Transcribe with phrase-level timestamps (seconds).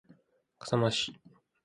[0.57, 1.13] 笠間市